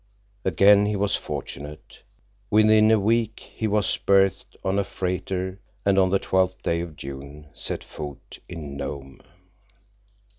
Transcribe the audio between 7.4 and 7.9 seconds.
set